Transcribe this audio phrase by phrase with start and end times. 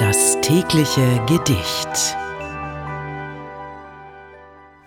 [0.00, 2.16] Das tägliche Gedicht.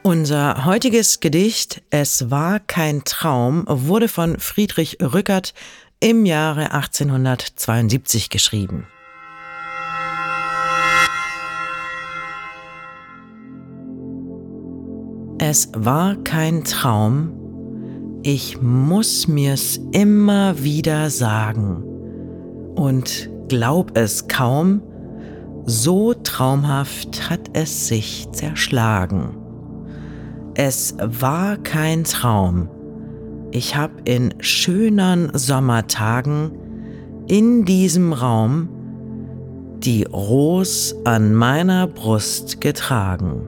[0.01, 5.53] Unser heutiges Gedicht Es war kein Traum wurde von Friedrich Rückert
[5.99, 8.87] im Jahre 1872 geschrieben.
[15.37, 21.83] Es war kein Traum, ich muss mir's immer wieder sagen
[22.73, 24.81] und glaub es kaum,
[25.65, 29.37] so traumhaft hat es sich zerschlagen.
[30.55, 32.69] Es war kein Traum,
[33.51, 36.51] ich hab in schönern Sommertagen
[37.27, 38.69] in diesem Raum
[39.77, 43.47] die Ros an meiner Brust getragen.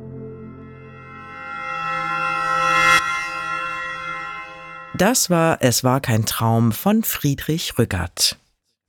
[4.97, 8.37] Das war Es war kein Traum von Friedrich Rückert.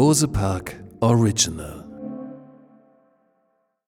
[0.00, 1.79] Bose Park Original